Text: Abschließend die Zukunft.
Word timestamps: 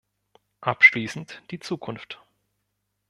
Abschließend 0.61 1.43
die 1.51 1.59
Zukunft. 1.61 2.19